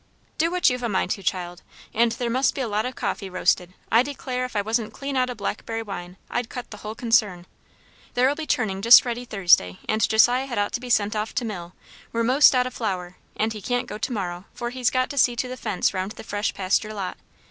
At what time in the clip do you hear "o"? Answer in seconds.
2.87-2.91, 5.29-5.35, 12.65-12.71